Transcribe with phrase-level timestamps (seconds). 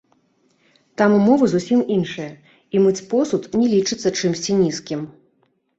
[1.01, 2.31] Там умовы зусім іншыя,
[2.75, 5.01] і мыць посуд не лічыцца чымсьці нізкім.